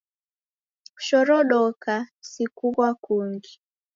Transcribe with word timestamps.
Kushorodoka 0.95 1.93
si 2.29 2.43
kughwa 2.55 2.89
kungi 3.03 3.53